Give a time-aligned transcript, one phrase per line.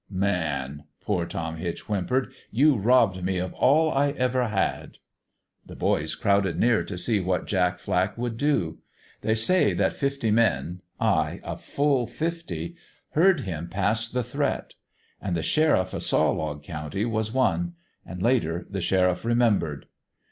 [0.29, 4.97] "'Man,' poor Tom Hitch whimpered,' you robbed me of all I ever had!'
[5.67, 8.79] "The boys crowded near t' see what Jack Flack would do.
[9.21, 12.75] They say that fifty men ay, a full fifty
[13.11, 14.73] heard him pass the threat.
[15.21, 19.85] An' the sheriff o' Saw log County was one; an' later, the sheriff remembered.